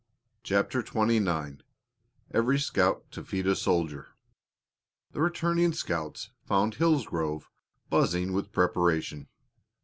[0.41, 1.61] CHAPTER XXIX
[2.33, 4.07] "EVERY SCOUT TO FEED A SOLDIER"
[5.11, 7.51] The returning scouts found Hillsgrove
[7.91, 9.27] buzzing with preparation.